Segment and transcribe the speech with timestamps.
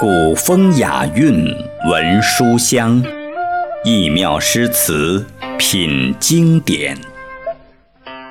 [0.00, 1.46] 古风雅韵
[1.88, 3.00] 闻书香，
[3.84, 5.24] 异妙诗词
[5.56, 6.98] 品经典。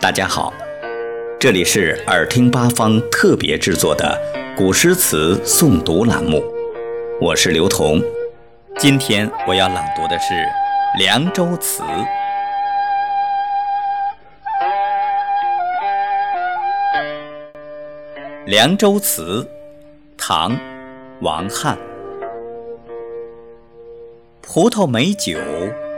[0.02, 0.54] 大家好，
[1.40, 4.20] 这里是耳听八方特别制作的
[4.58, 6.44] 古诗词诵读栏目，
[7.22, 8.04] 我是刘彤。
[8.78, 10.34] 今天我要朗读的是
[11.00, 11.82] 《凉州词》。
[18.48, 19.42] 《凉州词》，
[20.18, 20.60] 唐。
[21.24, 21.78] 王翰，
[24.42, 25.40] 葡萄美酒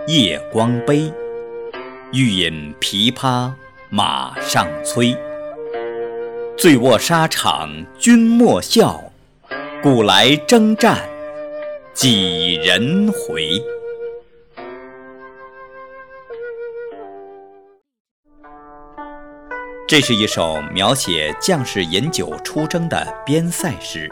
[0.05, 1.11] 夜光杯，
[2.13, 3.51] 欲饮琵琶
[3.89, 5.17] 马上催。
[6.55, 9.03] 醉卧沙场君莫笑，
[9.81, 11.09] 古来征战
[11.91, 13.59] 几人回？
[19.87, 24.07] 这是一首描写将士饮酒出征的边塞诗。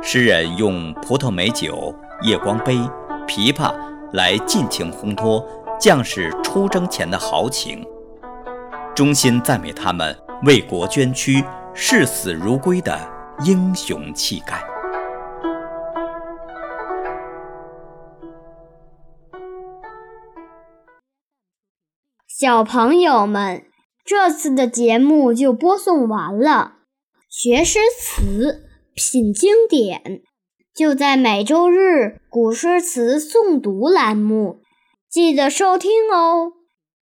[0.00, 2.76] 诗人用葡萄美酒、夜光杯、
[3.26, 3.74] 琵琶
[4.12, 5.44] 来尽情烘托
[5.78, 7.86] 将士出征前的豪情，
[8.94, 12.98] 衷心赞美他们为国捐躯、视死如归的
[13.44, 14.64] 英雄气概。
[22.26, 23.64] 小朋友们，
[24.04, 26.76] 这次的节目就播送完了，
[27.28, 28.67] 学诗词。
[28.98, 30.22] 品经典，
[30.74, 34.60] 就在每周日古诗词诵读栏目，
[35.08, 36.54] 记得收听哦。